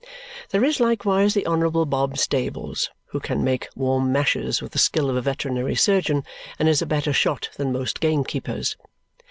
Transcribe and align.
There 0.49 0.63
is 0.63 0.79
likewise 0.79 1.35
the 1.35 1.45
Honourable 1.45 1.85
Bob 1.85 2.17
Stables, 2.17 2.89
who 3.09 3.19
can 3.19 3.43
make 3.43 3.67
warm 3.75 4.11
mashes 4.11 4.59
with 4.59 4.71
the 4.71 4.79
skill 4.79 5.11
of 5.11 5.15
a 5.15 5.21
veterinary 5.21 5.75
surgeon 5.75 6.23
and 6.57 6.67
is 6.67 6.81
a 6.81 6.87
better 6.87 7.13
shot 7.13 7.51
than 7.57 7.71
most 7.71 7.99
gamekeepers. 7.99 8.77